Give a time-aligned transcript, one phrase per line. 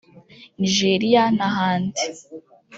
[0.59, 2.03] Nigeria n’ahandi